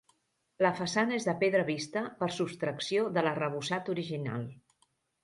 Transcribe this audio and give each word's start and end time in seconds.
La 0.65 0.69
façana 0.77 1.13
és 1.17 1.27
de 1.27 1.35
pedra 1.43 1.65
vista 1.67 2.03
per 2.21 2.29
subtracció 2.37 3.05
de 3.19 3.25
l'arrebossat 3.27 3.93
original. 3.95 4.49